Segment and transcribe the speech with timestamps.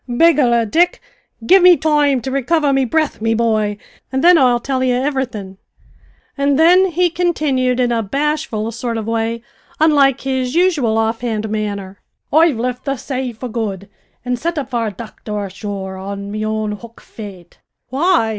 [0.09, 0.99] "Begorrah, Dick,
[1.45, 3.77] give me toime to recover me bre'th, me bhoy,
[4.11, 5.57] an' thin I'll till ye ivverythin',"
[6.35, 9.43] and then he continued in a bashful sort of way,
[9.79, 11.99] unlike his usual off hand manner,
[12.33, 13.89] "I've lift the say for good,
[14.25, 17.57] an' sit up for a docther ashore on me own hook, faith."
[17.89, 18.29] "Why!"